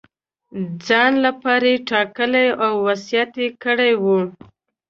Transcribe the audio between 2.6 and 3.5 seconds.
او وصیت یې